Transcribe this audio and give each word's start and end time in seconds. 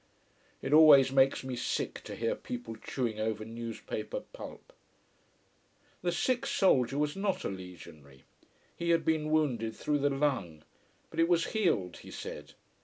It 0.63 0.73
always 0.73 1.11
makes 1.11 1.43
me 1.43 1.55
sick 1.55 2.01
to 2.05 2.15
hear 2.15 2.33
people 2.35 2.75
chewing 2.75 3.19
over 3.19 3.45
newspaper 3.45 4.21
pulp. 4.21 4.73
The 6.01 6.11
sick 6.11 6.47
soldier 6.47 6.97
was 6.97 7.15
not 7.15 7.43
a 7.45 7.49
legionary. 7.49 8.23
He 8.75 8.89
had 8.89 9.05
been 9.05 9.29
wounded 9.29 9.75
through 9.75 9.99
the 9.99 10.09
lung. 10.09 10.63
But 11.11 11.19
it 11.19 11.29
was 11.29 11.45
healed, 11.53 11.97
he 11.97 12.09
said. 12.09 12.53